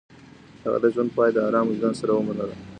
هغه 0.63 0.77
د 0.83 0.85
ژوند 0.93 1.09
پاى 1.15 1.29
د 1.33 1.37
ارام 1.47 1.65
وجدان 1.67 1.93
سره 2.01 2.11
ومنله. 2.13 2.55